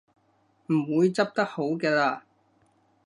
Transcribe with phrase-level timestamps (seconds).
[0.73, 2.21] 唔會執得好嘅喇